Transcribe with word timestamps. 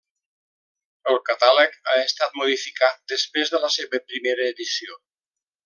El 1.11 1.17
catàleg 1.27 1.77
ha 1.91 1.97
estat 2.05 2.39
modificat 2.41 2.99
després 3.15 3.55
de 3.57 3.63
la 3.67 3.73
seva 3.77 4.01
primera 4.09 4.49
edició. 4.57 4.99